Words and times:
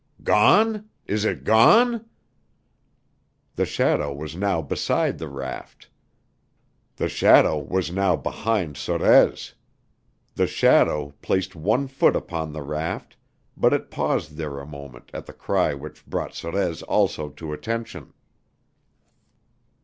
"Gone? 0.23 0.89
Is 1.05 1.25
it 1.25 1.43
gone?" 1.43 2.05
The 3.55 3.67
shadow 3.67 4.11
was 4.11 4.35
now 4.35 4.59
beside 4.59 5.19
the 5.19 5.27
raft. 5.27 5.91
The 6.95 7.07
shadow 7.07 7.59
was 7.59 7.91
now 7.91 8.15
behind 8.15 8.77
Sorez. 8.77 9.53
The 10.33 10.47
shadow 10.47 11.13
placed 11.21 11.55
one 11.55 11.85
foot 11.87 12.15
upon 12.15 12.51
the 12.51 12.63
raft, 12.63 13.15
but 13.55 13.73
it 13.73 13.91
paused 13.91 14.37
there 14.37 14.57
a 14.57 14.65
moment 14.65 15.11
at 15.13 15.27
the 15.27 15.33
cry 15.33 15.75
which 15.75 16.07
brought 16.07 16.33
Sorez 16.33 16.81
also 16.81 17.29
to 17.29 17.53
attention. 17.53 18.11